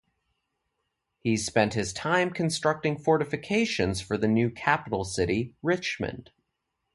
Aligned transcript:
He 1.19 1.37
spent 1.37 1.75
his 1.75 1.93
time 1.93 2.31
constructing 2.31 2.97
fortifications 2.97 4.01
for 4.01 4.17
the 4.17 4.27
new 4.27 4.49
capital 4.49 5.03
city, 5.03 5.53
Richmond. 5.61 6.31